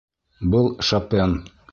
[0.53, 1.31] —Был Шопен.